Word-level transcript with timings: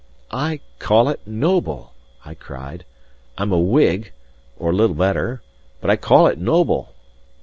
"I 0.33 0.61
call 0.79 1.09
it 1.09 1.19
noble," 1.27 1.93
I 2.25 2.33
cried. 2.33 2.85
"I'm 3.37 3.51
a 3.51 3.59
Whig, 3.59 4.13
or 4.57 4.73
little 4.73 4.95
better; 4.95 5.43
but 5.79 5.91
I 5.91 5.95
call 5.95 6.25
it 6.25 6.39
noble." 6.39 6.95